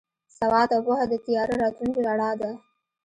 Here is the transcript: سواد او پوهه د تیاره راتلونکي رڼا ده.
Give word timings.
سواد 0.37 0.69
او 0.75 0.81
پوهه 0.85 1.05
د 1.11 1.15
تیاره 1.25 1.53
راتلونکي 1.61 1.99
رڼا 2.07 2.31
ده. 2.41 2.51